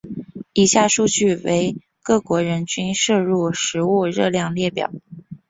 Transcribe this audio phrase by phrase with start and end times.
[0.53, 4.91] 以下数据为各国人均摄入食物热量列表。